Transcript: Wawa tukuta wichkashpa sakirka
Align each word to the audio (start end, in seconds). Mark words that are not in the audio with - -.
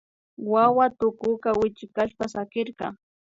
Wawa 0.51 0.85
tukuta 0.99 1.49
wichkashpa 1.59 2.25
sakirka 2.33 2.87